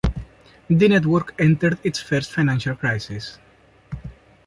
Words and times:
The 0.67 0.87
network 0.87 1.35
entered 1.39 1.77
its 1.83 1.99
first 1.99 2.33
financial 2.33 2.73
crisis. 2.75 3.37